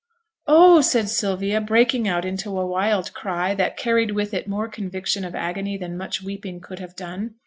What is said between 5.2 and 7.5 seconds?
of agony than much weeping could have done.